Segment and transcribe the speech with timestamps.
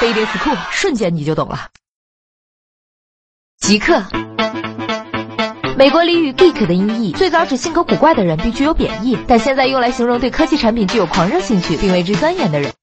[0.00, 1.70] 飞碟 school，瞬间你就懂了。
[3.58, 4.00] 极客，
[5.76, 12.72] 美国俚语 geek 的音译，最早指性格古怪的人，并具有贬义，但现在用来形容对科技产品具有狂热兴趣并为之钻研的人。